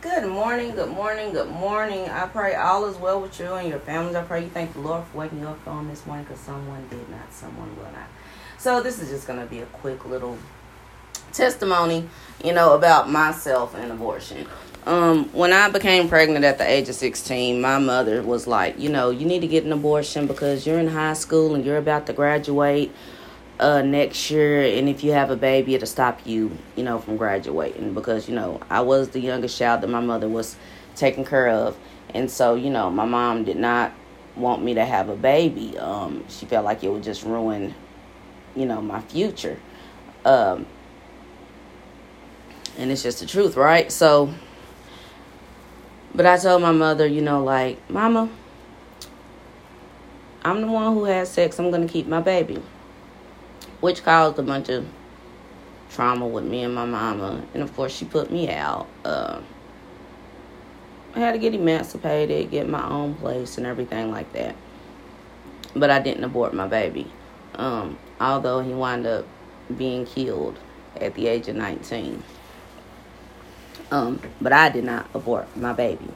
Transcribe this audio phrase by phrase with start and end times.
[0.00, 2.08] Good morning, good morning, good morning.
[2.08, 4.14] I pray all is well with you and your families.
[4.14, 6.86] I pray you thank the Lord for waking you up on this morning because someone
[6.88, 8.08] did not, someone will not.
[8.58, 10.38] So, this is just going to be a quick little
[11.32, 12.08] testimony,
[12.42, 14.46] you know, about myself and abortion.
[14.86, 18.88] Um, when I became pregnant at the age of 16, my mother was like, you
[18.88, 22.06] know, you need to get an abortion because you're in high school and you're about
[22.06, 22.94] to graduate
[23.58, 27.16] uh, next year, and if you have a baby, it'll stop you, you know, from
[27.16, 30.56] graduating because you know I was the youngest child that my mother was
[30.94, 31.76] taking care of,
[32.12, 33.92] and so you know my mom did not
[34.36, 35.78] want me to have a baby.
[35.78, 37.74] Um, she felt like it would just ruin,
[38.54, 39.58] you know, my future.
[40.26, 40.66] Um,
[42.76, 43.90] and it's just the truth, right?
[43.90, 44.34] So,
[46.14, 48.28] but I told my mother, you know, like, Mama,
[50.44, 51.58] I'm the one who had sex.
[51.58, 52.62] I'm gonna keep my baby
[53.86, 54.84] which caused a bunch of
[55.92, 57.40] trauma with me and my mama.
[57.54, 58.88] And of course, she put me out.
[59.04, 59.40] Uh,
[61.14, 64.56] I had to get emancipated, get my own place, and everything like that.
[65.76, 67.12] But I didn't abort my baby,
[67.54, 69.24] um, although he wound up
[69.78, 70.58] being killed
[71.00, 72.24] at the age of 19.
[73.92, 76.08] Um, but I did not abort my baby,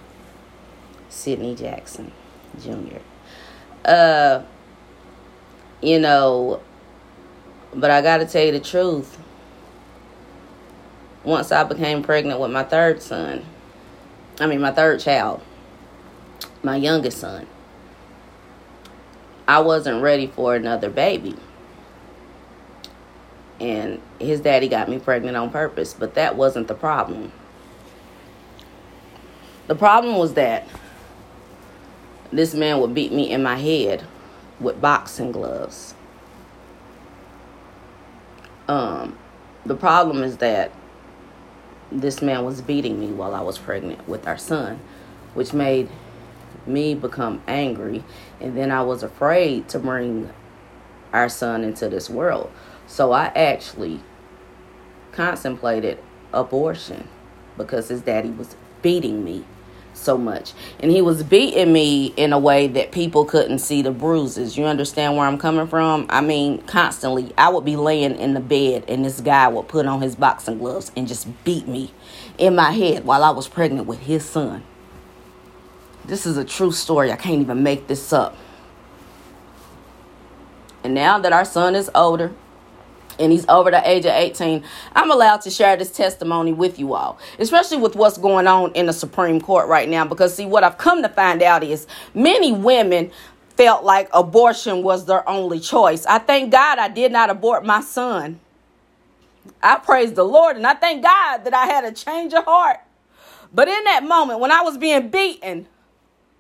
[1.09, 2.11] Sidney Jackson
[2.61, 2.99] Jr.
[3.85, 4.43] Uh,
[5.81, 6.61] you know,
[7.75, 9.19] but I got to tell you the truth.
[11.23, 13.45] Once I became pregnant with my third son,
[14.41, 15.43] I mean, my third child,
[16.63, 17.47] my youngest son,
[19.47, 21.37] I wasn't ready for another baby.
[23.59, 27.33] And his daddy got me pregnant on purpose, but that wasn't the problem.
[29.67, 30.67] The problem was that
[32.33, 34.05] this man would beat me in my head
[34.59, 35.95] with boxing gloves.
[38.71, 39.19] Um,
[39.67, 40.71] the problem is that
[41.91, 44.79] this man was beating me while I was pregnant with our son,
[45.35, 45.89] which made
[46.69, 48.05] me become angry.
[48.41, 50.31] And then I was afraid to bring
[51.13, 52.53] our son into this world.
[52.87, 54.03] So I actually
[55.11, 55.99] contemplated
[56.33, 57.09] abortion
[57.57, 59.45] because his daddy was beating me
[60.01, 60.53] so much.
[60.81, 64.57] And he was beating me in a way that people couldn't see the bruises.
[64.57, 66.07] You understand where I'm coming from?
[66.09, 69.87] I mean, constantly, I would be laying in the bed and this guy would put
[69.87, 71.93] on his boxing gloves and just beat me
[72.39, 74.65] in my head while I was pregnant with his son.
[76.05, 77.13] This is a true story.
[77.13, 78.37] I can't even make this up.
[80.83, 82.33] And now that our son is older,
[83.21, 84.65] and he's over the age of 18,
[84.95, 88.87] I'm allowed to share this testimony with you all, especially with what's going on in
[88.87, 90.05] the Supreme Court right now.
[90.07, 93.11] Because, see, what I've come to find out is many women
[93.57, 96.07] felt like abortion was their only choice.
[96.07, 98.41] I thank God I did not abort my son.
[99.63, 102.81] I praise the Lord and I thank God that I had a change of heart.
[103.53, 105.67] But in that moment, when I was being beaten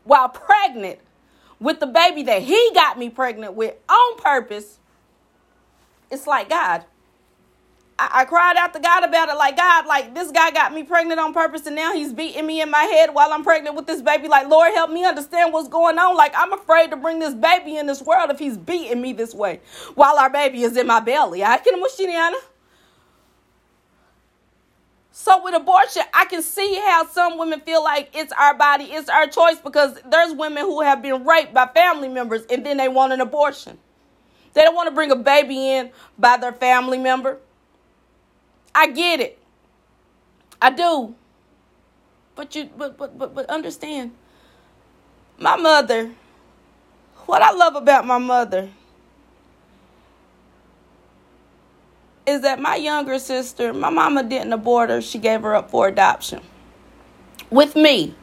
[0.05, 1.01] while pregnant
[1.59, 4.79] with the baby that he got me pregnant with on purpose,
[6.10, 6.84] it's like God.
[7.98, 10.82] I, I cried out to God about it, like God, like this guy got me
[10.82, 13.87] pregnant on purpose, and now he's beating me in my head while I'm pregnant with
[13.87, 14.28] this baby.
[14.28, 16.16] Like, Lord, help me understand what's going on.
[16.16, 19.34] Like, I'm afraid to bring this baby in this world if he's beating me this
[19.34, 19.60] way
[19.94, 21.44] while our baby is in my belly.
[21.44, 21.75] I can
[25.12, 29.10] So with abortion, I can see how some women feel like it's our body, it's
[29.10, 32.88] our choice because there's women who have been raped by family members and then they
[32.88, 33.78] want an abortion.
[34.53, 37.38] They don't want to bring a baby in by their family member.
[38.75, 39.38] I get it.
[40.61, 41.15] I do.
[42.34, 44.12] But you but but but but understand.
[45.38, 46.12] My mother,
[47.27, 48.71] what I love about my mother
[52.27, 55.88] is that my younger sister, my mama didn't abort her, she gave her up for
[55.88, 56.41] adoption.
[57.50, 58.15] With me.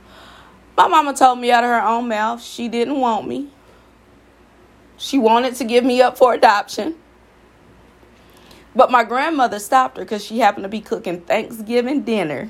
[0.78, 3.50] My mama told me out of her own mouth she didn't want me.
[4.98, 6.96] She wanted to give me up for adoption.
[8.76, 12.50] But my grandmother stopped her because she happened to be cooking Thanksgiving dinner.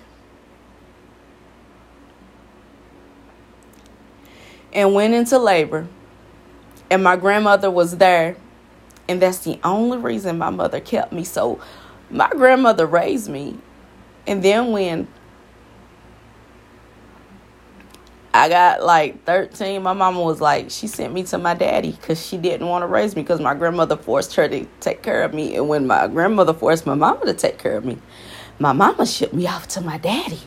[4.73, 5.87] And went into labor.
[6.89, 8.37] And my grandmother was there.
[9.07, 11.23] And that's the only reason my mother kept me.
[11.23, 11.61] So
[12.09, 13.57] my grandmother raised me.
[14.25, 15.07] And then when
[18.37, 19.81] I got like 13.
[19.81, 22.87] My mama was like, she sent me to my daddy because she didn't want to
[22.87, 25.55] raise me because my grandmother forced her to take care of me.
[25.55, 27.97] And when my grandmother forced my mama to take care of me,
[28.59, 30.39] my mama shipped me off to my daddy.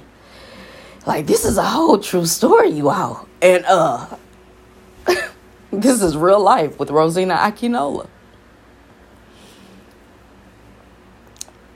[1.04, 3.28] Like, this is a whole true story, you all.
[3.42, 4.06] And, uh,
[5.72, 8.06] this is real life with Rosina Akinola.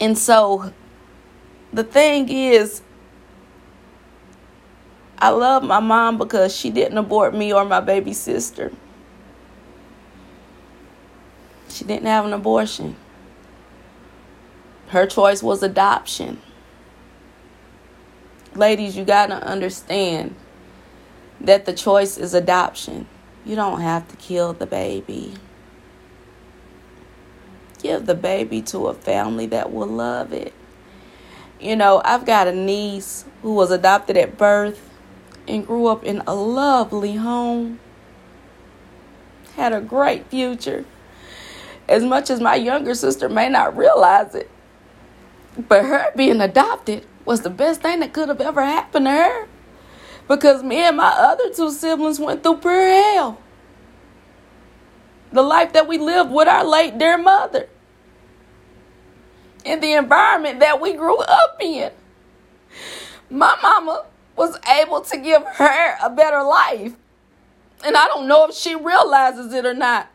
[0.01, 0.73] And so
[1.73, 2.83] the thing is,
[5.19, 8.73] I love my mom because she didn't abort me or my baby sister.
[11.69, 12.97] She didn't have an abortion.
[14.89, 16.41] Her choice was adoption.
[18.55, 20.37] Ladies, you got to understand
[21.41, 23.07] that the choice is adoption.
[23.45, 25.35] You don't have to kill the baby.
[27.83, 30.55] Give the baby to a family that will love it.
[31.61, 34.94] You know, I've got a niece who was adopted at birth
[35.47, 37.79] and grew up in a lovely home.
[39.57, 40.85] Had a great future.
[41.89, 44.51] As much as my younger sister may not realize it,
[45.69, 49.47] but her being adopted was the best thing that could have ever happened to her.
[50.27, 53.41] Because me and my other two siblings went through pure hell.
[55.33, 57.69] The life that we lived with our late dear mother.
[59.65, 61.91] In the environment that we grew up in.
[63.31, 64.05] My mama
[64.37, 66.95] was able to give her a better life.
[67.85, 70.09] And I don't know if she realizes it or not.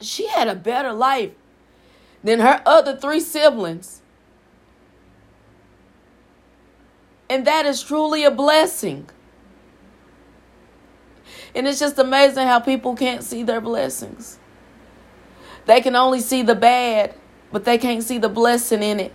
[0.00, 1.32] She had a better life
[2.22, 4.00] than her other three siblings.
[7.28, 9.08] And that is truly a blessing.
[11.54, 14.38] And it's just amazing how people can't see their blessings.
[15.66, 17.14] They can only see the bad,
[17.52, 19.12] but they can't see the blessing in it.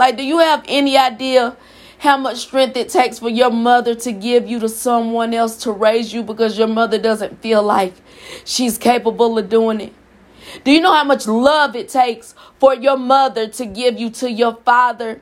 [0.00, 1.58] Like, do you have any idea
[1.98, 5.72] how much strength it takes for your mother to give you to someone else to
[5.72, 7.92] raise you because your mother doesn't feel like
[8.46, 9.92] she's capable of doing it?
[10.64, 14.30] Do you know how much love it takes for your mother to give you to
[14.30, 15.20] your father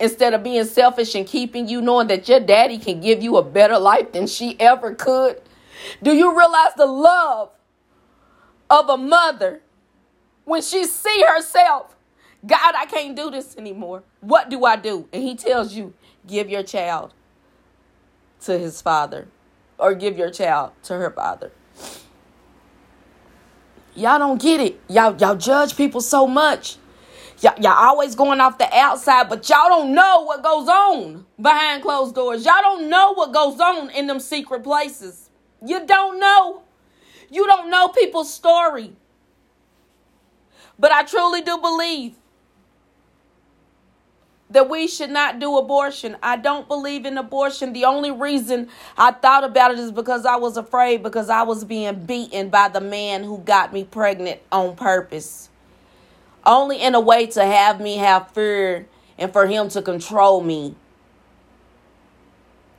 [0.00, 3.42] instead of being selfish and keeping you, knowing that your daddy can give you a
[3.42, 5.42] better life than she ever could?
[6.02, 7.50] Do you realize the love
[8.70, 9.60] of a mother
[10.46, 11.95] when she see herself,
[12.46, 14.04] God, I can't do this anymore.
[14.20, 15.08] What do I do?
[15.12, 15.94] And he tells you,
[16.26, 17.12] give your child
[18.42, 19.28] to his father
[19.78, 21.50] or give your child to her father.
[23.94, 24.78] Y'all don't get it.
[24.88, 26.76] Y'all y'all judge people so much.
[27.40, 31.82] Y'all, y'all always going off the outside, but y'all don't know what goes on behind
[31.82, 32.44] closed doors.
[32.44, 35.30] Y'all don't know what goes on in them secret places.
[35.64, 36.62] You don't know.
[37.30, 38.92] You don't know people's story.
[40.78, 42.16] But I truly do believe
[44.50, 46.16] that we should not do abortion.
[46.22, 47.72] I don't believe in abortion.
[47.72, 51.64] The only reason I thought about it is because I was afraid because I was
[51.64, 55.50] being beaten by the man who got me pregnant on purpose.
[56.44, 58.86] Only in a way to have me have fear
[59.18, 60.76] and for him to control me.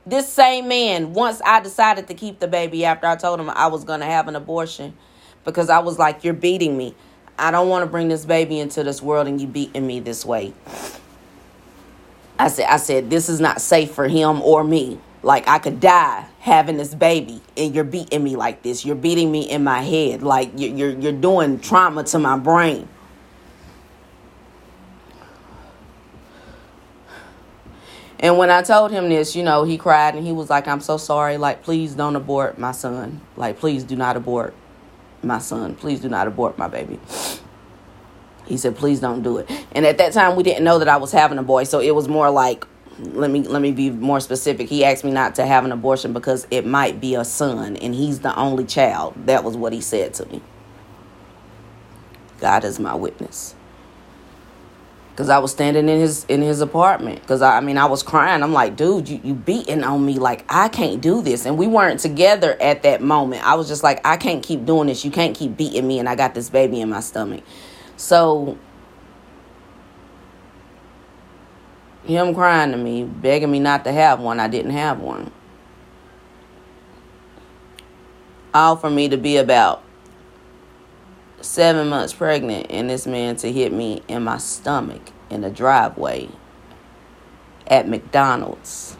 [0.06, 3.66] This same man, once I decided to keep the baby after I told him I
[3.66, 4.96] was going to have an abortion
[5.44, 6.94] because I was like, You're beating me.
[7.38, 10.24] I don't want to bring this baby into this world and you beating me this
[10.24, 10.54] way.
[12.38, 15.00] I said, I said, this is not safe for him or me.
[15.22, 18.84] Like I could die having this baby, and you're beating me like this.
[18.84, 20.22] You're beating me in my head.
[20.22, 22.88] Like you're you're, you're doing trauma to my brain.
[28.20, 30.80] And when I told him this, you know, he cried and he was like, I'm
[30.80, 31.36] so sorry.
[31.36, 33.20] Like, please don't abort my son.
[33.36, 34.54] Like, please do not abort
[35.22, 35.76] my son.
[35.76, 36.98] Please do not abort my baby.
[38.48, 40.96] He said, "Please don't do it." And at that time, we didn't know that I
[40.96, 42.66] was having a boy, so it was more like,
[42.98, 44.68] let me let me be more specific.
[44.68, 47.94] He asked me not to have an abortion because it might be a son, and
[47.94, 49.14] he's the only child.
[49.26, 50.42] That was what he said to me.
[52.40, 53.54] God is my witness.
[55.16, 57.26] Cause I was standing in his in his apartment.
[57.26, 58.40] Cause I, I mean I was crying.
[58.40, 60.14] I'm like, dude, you you beating on me.
[60.14, 61.44] Like I can't do this.
[61.44, 63.44] And we weren't together at that moment.
[63.44, 65.04] I was just like, I can't keep doing this.
[65.04, 65.98] You can't keep beating me.
[65.98, 67.42] And I got this baby in my stomach.
[67.98, 68.56] So
[72.04, 75.32] him crying to me, begging me not to have one, I didn't have one.
[78.54, 79.82] All for me to be about
[81.40, 86.28] seven months pregnant and this man to hit me in my stomach in the driveway
[87.66, 88.96] at McDonald's.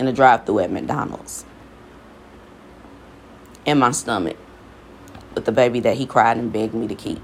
[0.00, 1.44] In the drive through at McDonald's.
[3.64, 4.36] In my stomach
[5.38, 7.20] with the baby that he cried and begged me to keep.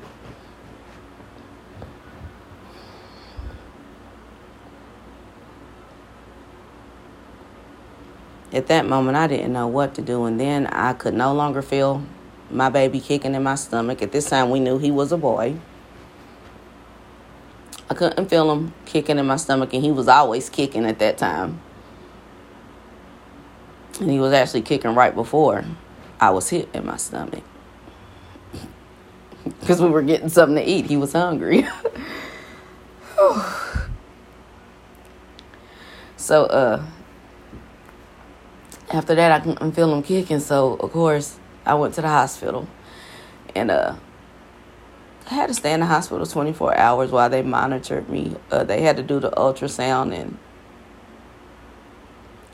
[8.53, 11.61] At that moment, I didn't know what to do, and then I could no longer
[11.61, 12.05] feel
[12.53, 14.01] my baby kicking in my stomach.
[14.01, 15.57] At this time, we knew he was a boy.
[17.91, 21.19] I couldn't feel him kicking in my stomach, and he was always kicking at that
[21.19, 21.61] time.
[23.99, 25.65] And he was actually kicking right before
[26.21, 27.43] I was hit in my stomach
[29.45, 30.87] because we were getting something to eat.
[30.87, 31.67] He was hungry.
[36.25, 36.83] So uh
[38.91, 42.67] after that I I'm feeling him kicking, so of course I went to the hospital
[43.55, 43.97] and uh
[45.31, 48.37] I had to stay in the hospital 24 hours while they monitored me.
[48.51, 50.37] Uh, they had to do the ultrasound and,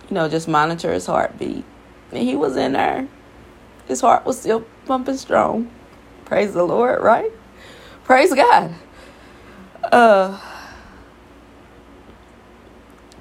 [0.08, 1.64] you know, just monitor his heartbeat.
[2.12, 3.08] And he was in there.
[3.86, 5.70] His heart was still pumping strong.
[6.30, 7.32] Praise the Lord, right?
[8.04, 8.72] Praise God.
[9.82, 10.40] Uh,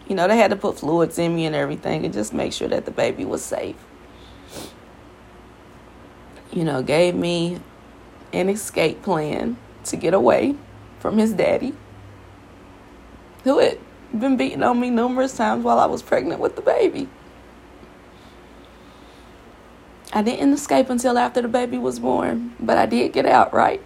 [0.08, 2.68] you know, they had to put fluids in me and everything and just make sure
[2.68, 3.76] that the baby was safe.
[6.52, 7.60] You know, gave me
[8.32, 10.56] an escape plan to get away
[11.00, 11.74] from his daddy,
[13.44, 13.80] who had
[14.16, 17.10] been beating on me numerous times while I was pregnant with the baby.
[20.12, 23.82] I didn't escape until after the baby was born, but I did get out, right?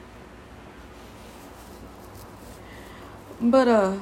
[3.41, 3.97] But, uh,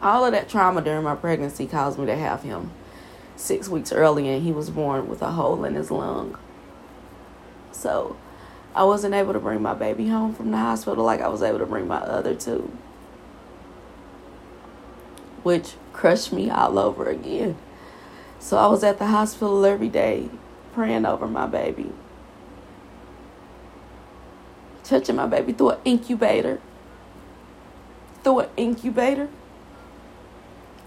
[0.00, 2.70] all of that trauma during my pregnancy caused me to have him
[3.36, 6.38] six weeks early, and he was born with a hole in his lung.
[7.70, 8.16] So
[8.74, 11.58] I wasn't able to bring my baby home from the hospital like I was able
[11.58, 12.72] to bring my other two,
[15.42, 17.56] which crushed me all over again.
[18.38, 20.30] So I was at the hospital every day
[20.72, 21.92] praying over my baby,
[24.84, 26.60] touching my baby through an incubator.
[28.22, 29.28] Through an incubator.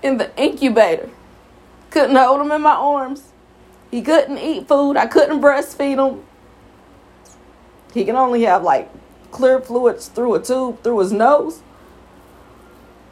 [0.01, 1.10] In the incubator
[1.91, 3.31] couldn't hold him in my arms.
[3.91, 4.96] He couldn't eat food.
[4.96, 6.24] I couldn't breastfeed him.
[7.93, 8.89] He can only have like
[9.31, 11.62] clear fluids through a tube through his nose.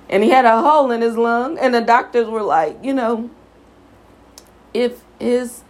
[0.09, 1.57] And he had a hole in his lung.
[1.57, 3.29] And the doctors were like, you know,
[4.73, 5.63] if his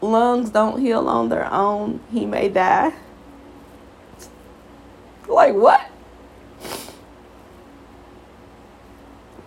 [0.00, 2.92] lungs don't heal on their own, he may die.
[5.26, 5.90] Like, what?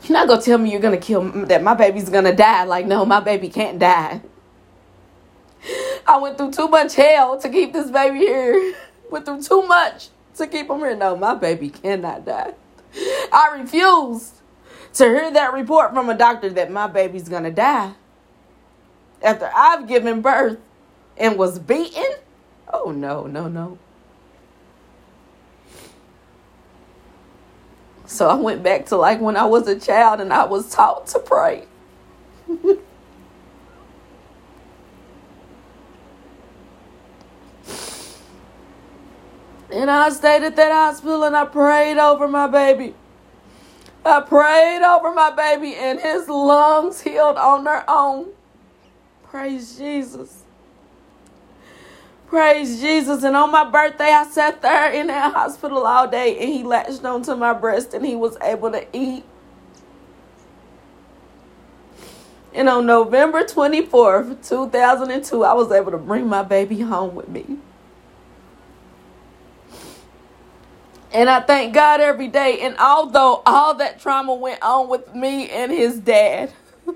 [0.03, 2.63] You're not gonna tell me you're gonna kill that my baby's gonna die.
[2.63, 4.21] Like, no, my baby can't die.
[6.05, 8.73] I went through too much hell to keep this baby here.
[9.09, 10.95] Went through too much to keep him here.
[10.95, 12.53] No, my baby cannot die.
[13.31, 14.35] I refused
[14.93, 17.93] to hear that report from a doctor that my baby's gonna die.
[19.21, 20.59] After I've given birth
[21.17, 22.15] and was beaten.
[22.71, 23.77] Oh no, no, no.
[28.05, 31.07] So I went back to like when I was a child and I was taught
[31.07, 31.65] to pray.
[39.73, 42.93] and I stayed at that hospital and I prayed over my baby.
[44.05, 48.27] I prayed over my baby and his lungs healed on their own.
[49.23, 50.43] Praise Jesus.
[52.27, 53.23] Praise Jesus.
[53.23, 57.03] And on my birthday, I sat there in that hospital all day and he latched
[57.03, 59.23] onto my breast and he was able to eat.
[62.53, 67.57] And on November 24th, 2002, I was able to bring my baby home with me.
[71.13, 72.59] And I thank God every day.
[72.61, 76.51] And although all that trauma went on with me and his dad,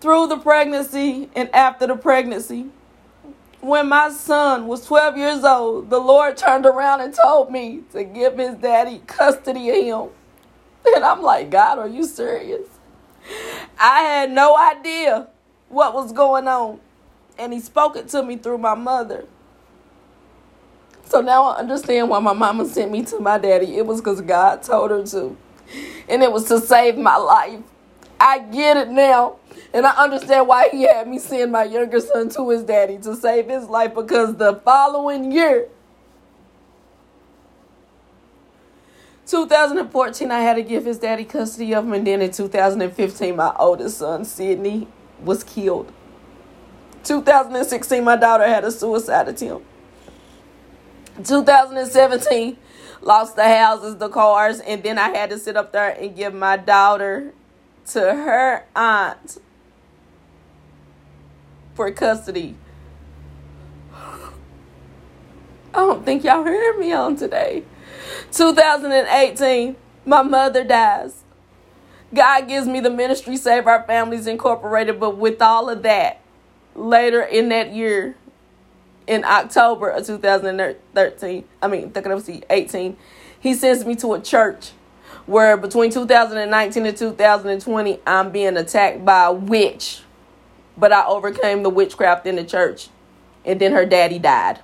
[0.00, 2.66] through the pregnancy and after the pregnancy,
[3.60, 8.04] when my son was 12 years old, the Lord turned around and told me to
[8.04, 10.10] give his daddy custody of him.
[10.94, 12.66] And I'm like, God, are you serious?
[13.78, 15.28] I had no idea
[15.68, 16.80] what was going on.
[17.38, 19.26] And he spoke it to me through my mother.
[21.08, 23.78] So now I understand why my mama sent me to my daddy.
[23.78, 25.34] It was because God told her to.
[26.06, 27.60] And it was to save my life.
[28.20, 29.36] I get it now.
[29.72, 33.16] And I understand why he had me send my younger son to his daddy to
[33.16, 35.68] save his life because the following year,
[39.26, 41.94] 2014, I had to give his daddy custody of him.
[41.94, 44.88] And then in 2015, my oldest son, Sydney,
[45.22, 45.90] was killed.
[47.04, 49.64] 2016, my daughter had a suicide attempt.
[51.24, 52.56] 2017,
[53.00, 56.34] lost the houses, the cars, and then I had to sit up there and give
[56.34, 57.32] my daughter
[57.86, 59.38] to her aunt
[61.74, 62.56] for custody.
[65.74, 67.64] I don't think y'all heard me on today.
[68.32, 71.22] 2018, my mother dies.
[72.12, 76.20] God gives me the ministry Save Our Families Incorporated, but with all of that,
[76.74, 78.16] later in that year,
[79.08, 82.96] in October of 2013, I mean, see, 18,
[83.40, 84.72] he sends me to a church
[85.26, 90.02] where between 2019 and 2020, I'm being attacked by a witch
[90.78, 92.88] but I overcame the witchcraft in the church.
[93.44, 94.60] And then her daddy died.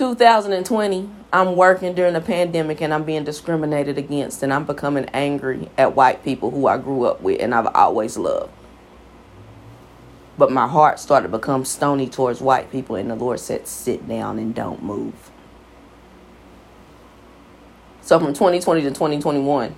[0.00, 5.68] 2020, I'm working during the pandemic and I'm being discriminated against and I'm becoming angry
[5.76, 8.50] at white people who I grew up with and I've always loved.
[10.38, 14.08] But my heart started to become stony towards white people and the Lord said, sit
[14.08, 15.30] down and don't move.
[18.00, 19.74] So from 2020 to 2021,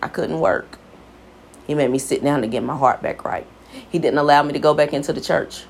[0.00, 0.78] I couldn't work.
[1.66, 3.48] He made me sit down to get my heart back right.
[3.90, 5.64] He didn't allow me to go back into the church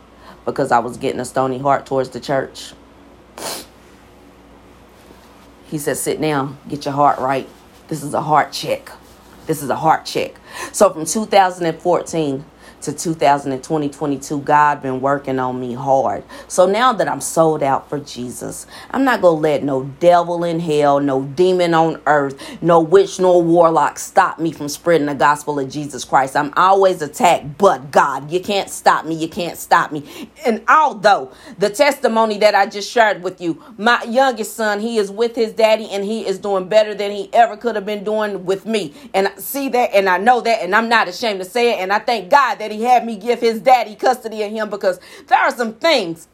[0.45, 2.75] because I was getting a stony heart towards the church.
[5.71, 7.49] He said, Sit down, get your heart right.
[7.89, 8.91] This is a heart check.
[9.47, 10.35] This is a heart check.
[10.73, 12.45] So from 2014
[12.83, 16.25] to 2020, 22, God been working on me hard.
[16.49, 20.45] So now that I'm sold out for Jesus, I'm not going to let no devil
[20.45, 25.15] in hell, no demon on earth, no witch nor warlock stop me from spreading the
[25.15, 26.37] gospel of Jesus Christ.
[26.37, 29.15] I'm always attacked, but God, you can't stop me.
[29.15, 30.31] You can't stop me.
[30.45, 35.11] And although the testimony that I just shared with you, my youngest son, he is
[35.11, 38.45] with his daddy and he is doing better than he ever could have been doing
[38.45, 38.95] with me.
[39.15, 41.81] And I see that and I know that and I'm not ashamed to say it.
[41.81, 45.01] And I thank God that he had me give his daddy custody of him because
[45.29, 46.29] there are some things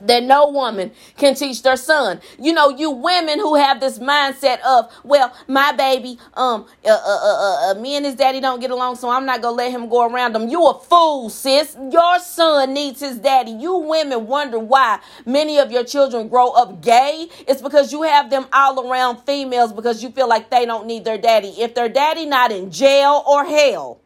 [0.00, 2.20] that no woman can teach their son.
[2.38, 6.94] You know, you women who have this mindset of, well, my baby, um, uh, uh,
[6.94, 9.88] uh, uh, me and his daddy don't get along, so I'm not gonna let him
[9.88, 10.48] go around him.
[10.48, 11.76] You a fool, sis.
[11.90, 13.52] Your son needs his daddy.
[13.52, 17.28] You women wonder why many of your children grow up gay.
[17.46, 21.04] It's because you have them all around females because you feel like they don't need
[21.04, 21.54] their daddy.
[21.58, 24.00] If their daddy not in jail or hell,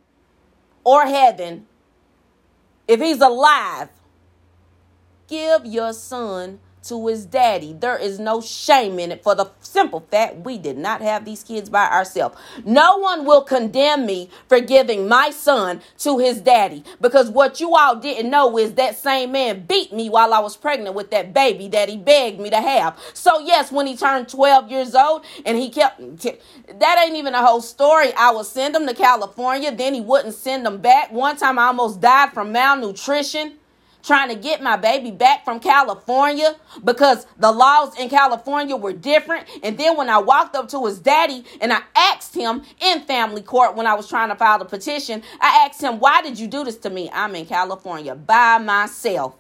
[0.89, 1.67] or heaven,
[2.87, 3.91] if he's alive,
[5.27, 7.73] give your son to his daddy.
[7.73, 11.43] There is no shame in it for the simple fact we did not have these
[11.43, 12.37] kids by ourselves.
[12.65, 17.77] No one will condemn me for giving my son to his daddy because what you
[17.77, 21.33] all didn't know is that same man beat me while I was pregnant with that
[21.33, 22.99] baby that he begged me to have.
[23.15, 26.01] So, yes, when he turned 12 years old and he kept
[26.81, 28.13] that ain't even a whole story.
[28.15, 31.13] I would send him to California, then he wouldn't send him back.
[31.13, 33.55] One time I almost died from malnutrition
[34.09, 39.47] trying to get my baby back from California because the laws in California were different.
[39.63, 43.43] And then when I walked up to his daddy and I asked him in family
[43.43, 46.49] court when I was trying to file the petition, I asked him, Why did you
[46.49, 47.11] do this to me?
[47.13, 49.37] I'm in California by myself.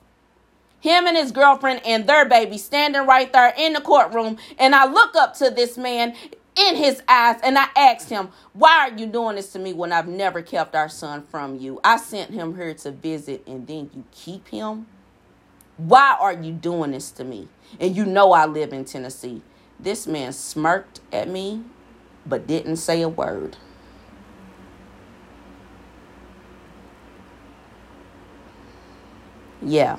[0.81, 4.37] Him and his girlfriend and their baby standing right there in the courtroom.
[4.59, 6.14] And I look up to this man
[6.58, 9.92] in his eyes and I asked him, Why are you doing this to me when
[9.92, 11.80] I've never kept our son from you?
[11.84, 14.86] I sent him here to visit and then you keep him?
[15.76, 17.48] Why are you doing this to me?
[17.78, 19.42] And you know I live in Tennessee.
[19.78, 21.62] This man smirked at me
[22.26, 23.56] but didn't say a word.
[29.62, 29.98] Yeah.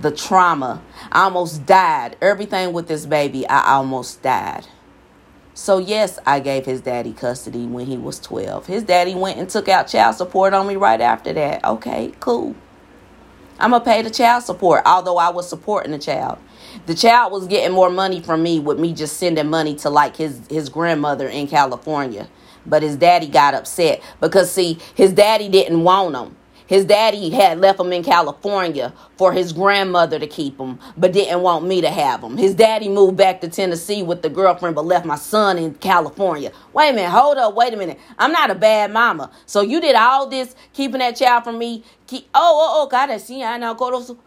[0.00, 0.82] The trauma.
[1.10, 2.16] I almost died.
[2.20, 4.66] Everything with this baby, I almost died.
[5.54, 8.66] So, yes, I gave his daddy custody when he was 12.
[8.66, 11.62] His daddy went and took out child support on me right after that.
[11.64, 12.56] Okay, cool.
[13.58, 16.38] I'm going to pay the child support, although I was supporting the child.
[16.86, 20.16] The child was getting more money from me with me just sending money to like
[20.16, 22.28] his, his grandmother in California.
[22.64, 26.36] But his daddy got upset because, see, his daddy didn't want him.
[26.66, 31.42] His daddy had left him in California for his grandmother to keep him, but didn't
[31.42, 32.36] want me to have him.
[32.36, 36.52] His daddy moved back to Tennessee with the girlfriend, but left my son in California.
[36.72, 37.98] Wait a minute, hold up, wait a minute.
[38.18, 39.30] I'm not a bad mama.
[39.46, 41.84] So you did all this keeping that child from me.
[42.06, 43.42] Keep, oh, oh, oh, God, I see.
[43.42, 43.74] I know.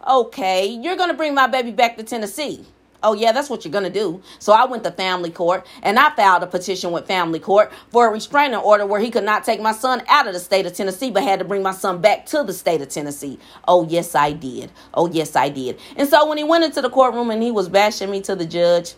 [0.08, 2.64] Okay, you're gonna bring my baby back to Tennessee.
[3.06, 4.20] Oh, yeah, that's what you're going to do.
[4.40, 8.08] So I went to family court and I filed a petition with family court for
[8.08, 10.72] a restraining order where he could not take my son out of the state of
[10.72, 13.38] Tennessee, but had to bring my son back to the state of Tennessee.
[13.68, 14.72] Oh, yes, I did.
[14.92, 15.78] Oh, yes, I did.
[15.94, 18.44] And so when he went into the courtroom and he was bashing me to the
[18.44, 18.94] judge,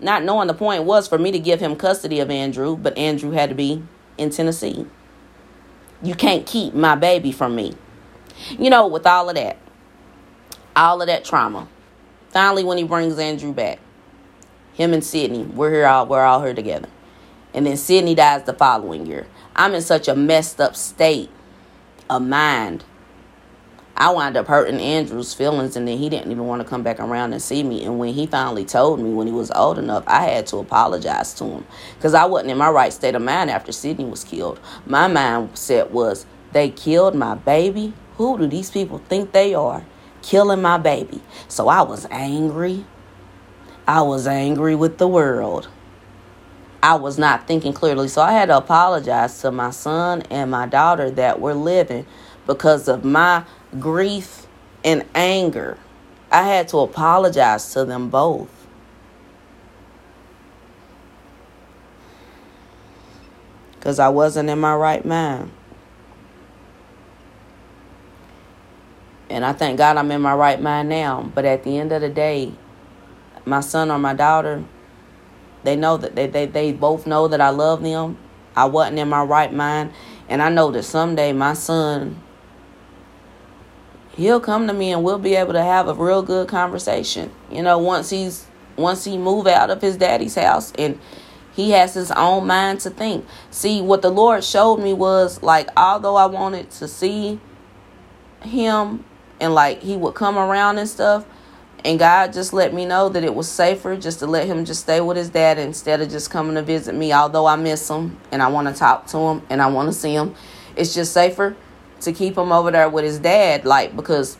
[0.00, 3.32] not knowing the point was for me to give him custody of Andrew, but Andrew
[3.32, 3.82] had to be
[4.16, 4.86] in Tennessee.
[6.02, 7.74] You can't keep my baby from me.
[8.58, 9.58] You know, with all of that,
[10.74, 11.68] all of that trauma
[12.30, 13.80] Finally, when he brings Andrew back,
[14.72, 16.88] him and Sydney, we're here all we're all here together.
[17.52, 19.26] And then Sydney dies the following year.
[19.56, 21.30] I'm in such a messed up state
[22.08, 22.84] of mind.
[23.96, 27.00] I wound up hurting Andrew's feelings, and then he didn't even want to come back
[27.00, 27.84] around and see me.
[27.84, 31.34] And when he finally told me when he was old enough, I had to apologize
[31.34, 31.66] to him
[31.96, 34.60] because I wasn't in my right state of mind after Sydney was killed.
[34.86, 37.92] My mindset was, they killed my baby.
[38.16, 39.84] Who do these people think they are?
[40.22, 41.20] Killing my baby.
[41.48, 42.84] So I was angry.
[43.86, 45.68] I was angry with the world.
[46.82, 48.08] I was not thinking clearly.
[48.08, 52.06] So I had to apologize to my son and my daughter that were living
[52.46, 53.44] because of my
[53.78, 54.46] grief
[54.84, 55.76] and anger
[56.30, 58.48] I had to apologize to them both.
[63.72, 65.50] Because I wasn't in my right mind.
[69.30, 71.30] And I thank God I'm in my right mind now.
[71.34, 72.52] But at the end of the day,
[73.44, 74.64] my son or my daughter,
[75.62, 78.18] they know that they, they, they both know that I love them.
[78.56, 79.92] I wasn't in my right mind.
[80.28, 82.20] And I know that someday my son,
[84.16, 87.30] he'll come to me and we'll be able to have a real good conversation.
[87.50, 90.98] You know, once he's once he move out of his daddy's house and
[91.52, 93.26] he has his own mind to think.
[93.50, 97.40] See, what the Lord showed me was like although I wanted to see
[98.42, 99.04] him
[99.40, 101.24] and like he would come around and stuff,
[101.84, 104.82] and God just let me know that it was safer just to let him just
[104.82, 107.12] stay with his dad instead of just coming to visit me.
[107.12, 109.98] Although I miss him and I want to talk to him and I want to
[109.98, 110.34] see him,
[110.76, 111.56] it's just safer
[112.00, 113.64] to keep him over there with his dad.
[113.64, 114.36] Like because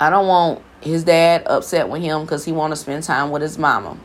[0.00, 3.42] I don't want his dad upset with him because he want to spend time with
[3.42, 3.96] his mama.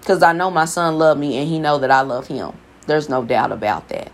[0.00, 2.52] Because I know my son love me and he know that I love him.
[2.86, 4.12] There's no doubt about that.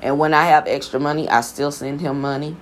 [0.00, 2.56] And when I have extra money, I still send him money.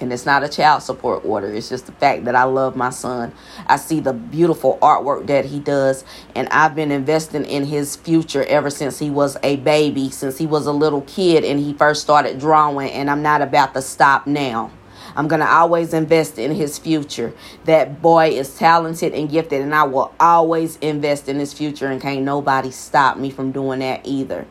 [0.00, 1.52] And it's not a child support order.
[1.52, 3.32] It's just the fact that I love my son.
[3.66, 6.04] I see the beautiful artwork that he does.
[6.34, 10.46] And I've been investing in his future ever since he was a baby, since he
[10.46, 12.90] was a little kid and he first started drawing.
[12.90, 14.70] And I'm not about to stop now.
[15.16, 17.32] I'm going to always invest in his future.
[17.64, 22.00] That boy is talented and gifted, and I will always invest in his future, and
[22.00, 24.46] can't nobody stop me from doing that either.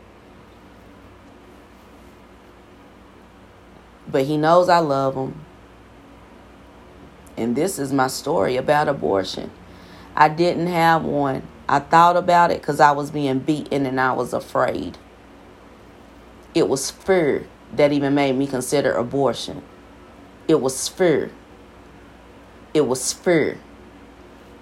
[4.12, 5.46] But he knows I love him.
[7.38, 9.52] And this is my story about abortion.
[10.16, 11.44] I didn't have one.
[11.68, 14.98] I thought about it because I was being beaten and I was afraid.
[16.56, 19.62] It was fear that even made me consider abortion.
[20.48, 21.32] It was fear.
[22.74, 23.60] It was fear.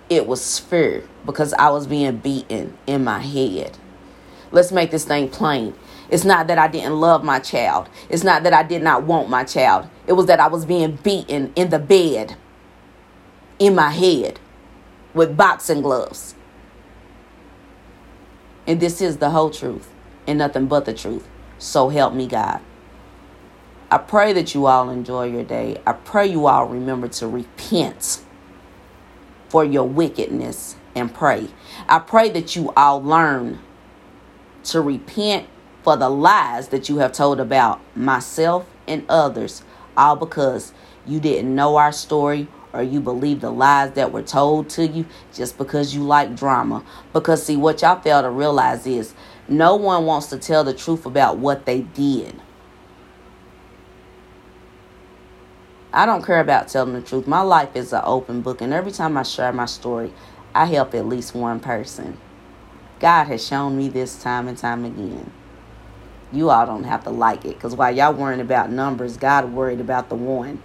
[0.10, 3.78] It was fear because I was being beaten in my head.
[4.52, 5.74] Let's make this thing plain.
[6.10, 7.90] It's not that I didn't love my child.
[8.10, 9.90] It's not that I did not want my child.
[10.06, 12.36] It was that I was being beaten in the bed,
[13.60, 14.40] in my head,
[15.14, 16.36] with boxing gloves.
[18.66, 19.90] And this is the whole truth
[20.26, 21.28] and nothing but the truth.
[21.58, 22.62] So help me God.
[23.90, 25.82] I pray that you all enjoy your day.
[25.88, 28.22] I pray you all remember to repent
[29.48, 31.48] for your wickedness and pray.
[31.88, 33.60] I pray that you all learn
[34.66, 35.48] to repent
[35.88, 39.64] for the lies that you have told about myself and others,
[39.96, 40.74] all because
[41.06, 45.06] you didn't know our story or you believe the lies that were told to you
[45.34, 46.84] just because you like drama.
[47.14, 49.14] Because, see, what y'all fail to realize is
[49.48, 52.36] no one wants to tell the truth about what they did.
[55.94, 57.28] I don't care about telling the truth.
[57.28, 60.14] My life is an open book, and every time I share my story,
[60.54, 62.18] I help at least one person.
[63.00, 65.32] God has shown me this time and time again.
[66.32, 69.80] You all don't have to like it because while y'all worrying about numbers, God worried
[69.80, 70.62] about the one.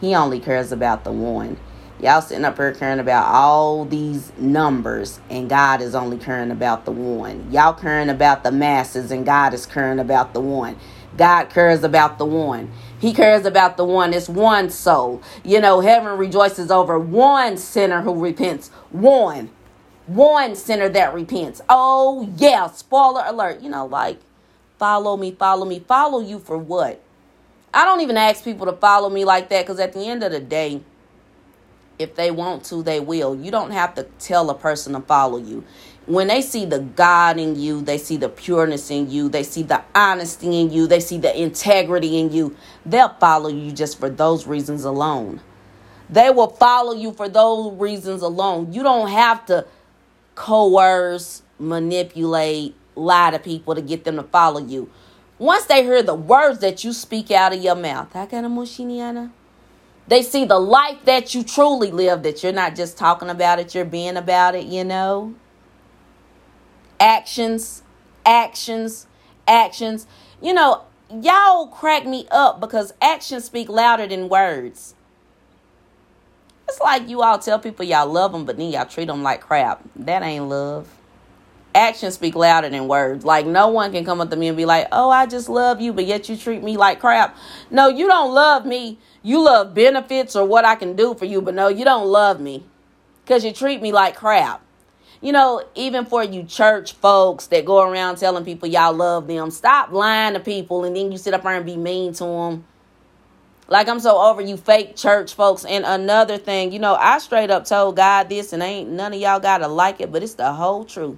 [0.00, 1.58] He only cares about the one.
[2.00, 6.84] Y'all sitting up here caring about all these numbers, and God is only caring about
[6.84, 7.48] the one.
[7.52, 10.76] Y'all caring about the masses, and God is caring about the one.
[11.16, 12.72] God cares about the one.
[12.98, 14.14] He cares about the one.
[14.14, 15.22] It's one soul.
[15.44, 18.70] You know, heaven rejoices over one sinner who repents.
[18.90, 19.50] One.
[20.06, 21.60] One sinner that repents.
[21.68, 22.66] Oh, yeah.
[22.68, 23.60] Spoiler alert.
[23.60, 24.18] You know, like
[24.82, 27.00] follow me, follow me, follow you for what?
[27.72, 30.32] I don't even ask people to follow me like that because at the end of
[30.32, 30.80] the day,
[32.00, 33.32] if they want to, they will.
[33.36, 35.62] You don't have to tell a person to follow you.
[36.06, 39.62] When they see the God in you, they see the pureness in you, they see
[39.62, 44.10] the honesty in you, they see the integrity in you, they'll follow you just for
[44.10, 45.40] those reasons alone.
[46.10, 48.72] They will follow you for those reasons alone.
[48.72, 49.64] You don't have to
[50.34, 54.90] coerce, manipulate, lie to people to get them to follow you.
[55.38, 58.08] Once they hear the words that you speak out of your mouth,
[60.08, 63.74] they see the life that you truly live, that you're not just talking about it,
[63.74, 65.34] you're being about it, you know.
[67.00, 67.82] Actions,
[68.24, 69.06] actions,
[69.48, 70.06] actions.
[70.40, 74.94] You know, y'all crack me up because actions speak louder than words.
[76.68, 79.40] It's like you all tell people y'all love them, but then y'all treat them like
[79.40, 79.82] crap.
[79.96, 80.88] That ain't love
[81.74, 83.24] actions speak louder than words.
[83.24, 85.80] Like no one can come up to me and be like, "Oh, I just love
[85.80, 87.36] you," but yet you treat me like crap.
[87.70, 88.98] No, you don't love me.
[89.22, 92.40] You love benefits or what I can do for you, but no, you don't love
[92.40, 92.64] me
[93.26, 94.62] cuz you treat me like crap.
[95.20, 99.52] You know, even for you church folks that go around telling people y'all love them,
[99.52, 102.64] stop lying to people and then you sit up there and be mean to them.
[103.68, 105.64] Like I'm so over you fake church folks.
[105.64, 109.20] And another thing, you know, I straight up told God this and ain't none of
[109.20, 111.16] y'all gotta like it, but it's the whole truth.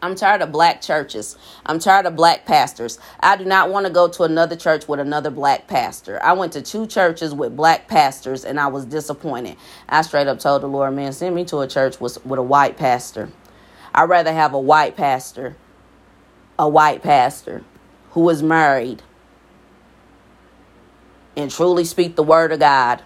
[0.00, 1.36] I'm tired of black churches.
[1.66, 2.98] I'm tired of black pastors.
[3.20, 6.22] I do not want to go to another church with another black pastor.
[6.22, 9.56] I went to two churches with black pastors and I was disappointed.
[9.88, 12.42] I straight up told the Lord, man, send me to a church with, with a
[12.42, 13.30] white pastor.
[13.92, 15.56] I'd rather have a white pastor,
[16.58, 17.64] a white pastor
[18.10, 19.02] who is married
[21.36, 23.02] and truly speak the word of God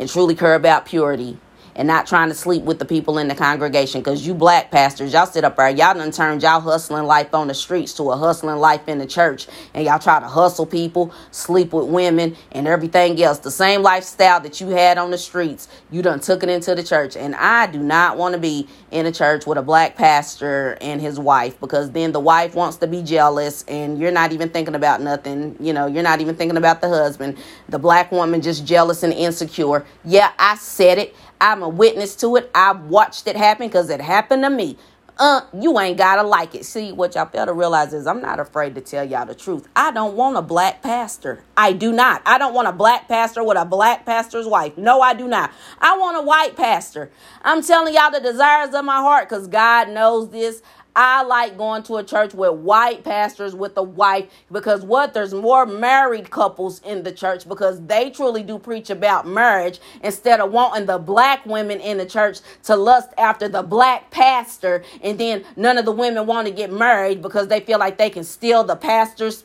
[0.00, 1.38] and truly care about purity
[1.78, 4.00] and not trying to sleep with the people in the congregation.
[4.00, 7.46] Because you black pastors, y'all sit up there, y'all done turned y'all hustling life on
[7.46, 9.46] the streets to a hustling life in the church.
[9.72, 13.38] And y'all try to hustle people, sleep with women, and everything else.
[13.38, 16.82] The same lifestyle that you had on the streets, you done took it into the
[16.82, 17.16] church.
[17.16, 21.00] And I do not want to be in a church with a black pastor and
[21.00, 24.74] his wife because then the wife wants to be jealous and you're not even thinking
[24.74, 25.56] about nothing.
[25.60, 27.38] You know, you're not even thinking about the husband.
[27.68, 29.86] The black woman just jealous and insecure.
[30.04, 31.14] Yeah, I said it.
[31.40, 32.50] I'm a witness to it.
[32.54, 34.76] I've watched it happen because it happened to me.
[35.20, 36.64] Uh, you ain't gotta like it.
[36.64, 39.66] See, what y'all fail to realize is I'm not afraid to tell y'all the truth.
[39.74, 41.42] I don't want a black pastor.
[41.56, 42.22] I do not.
[42.24, 44.78] I don't want a black pastor with a black pastor's wife.
[44.78, 45.50] No, I do not.
[45.80, 47.10] I want a white pastor.
[47.42, 50.62] I'm telling y'all the desires of my heart because God knows this.
[51.00, 55.14] I like going to a church with white pastors with a wife because what?
[55.14, 60.40] There's more married couples in the church because they truly do preach about marriage instead
[60.40, 65.20] of wanting the black women in the church to lust after the black pastor and
[65.20, 68.24] then none of the women want to get married because they feel like they can
[68.24, 69.44] steal the pastor's.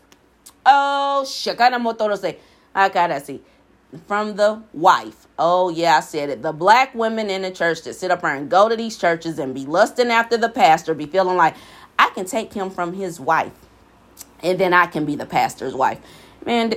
[0.66, 1.62] Oh, shit.
[1.62, 3.44] I gotta see
[4.08, 5.28] from the wife.
[5.40, 6.42] Oh, yeah, I said it.
[6.42, 9.40] The black women in the church that sit up there and go to these churches
[9.40, 11.56] and be lusting after the pastor, be feeling like
[12.00, 13.54] I can take him from his wife
[14.42, 16.00] and then I can be the pastor's wife.
[16.46, 16.74] Man,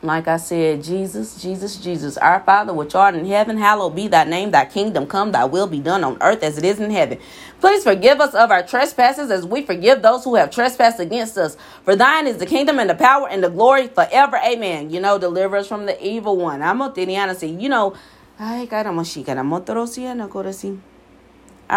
[0.00, 4.22] like I said, Jesus, Jesus, Jesus, our Father which art in heaven, hallowed be thy
[4.24, 7.18] name, thy kingdom come, thy will be done on earth as it is in heaven.
[7.60, 11.56] Please forgive us of our trespasses as we forgive those who have trespassed against us.
[11.84, 14.36] For thine is the kingdom and the power and the glory forever.
[14.36, 14.90] Amen.
[14.90, 16.62] You know, deliver us from the evil one.
[16.62, 17.96] I'm a you know,
[18.38, 18.70] I'd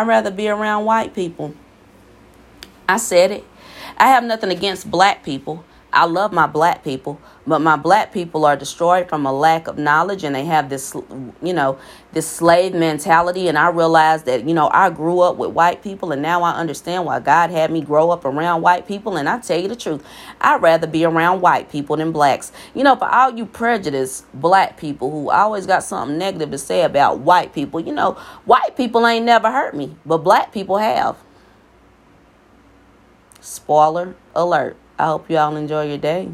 [0.08, 1.56] rather be around white people.
[2.88, 3.44] I said it.
[3.98, 5.66] I have nothing against black people.
[5.94, 9.78] I love my black people, but my black people are destroyed from a lack of
[9.78, 10.96] knowledge and they have this,
[11.42, 11.78] you know,
[12.14, 13.50] this slave mentality.
[13.50, 16.52] And I realized that, you know, I grew up with white people and now I
[16.52, 19.18] understand why God had me grow up around white people.
[19.18, 20.02] And I tell you the truth,
[20.40, 22.54] I'd rather be around white people than blacks.
[22.74, 26.84] You know, for all you prejudiced black people who always got something negative to say
[26.84, 28.14] about white people, you know,
[28.46, 31.18] white people ain't never hurt me, but black people have.
[33.42, 34.78] Spoiler alert.
[35.02, 36.30] I hope you all enjoy your day.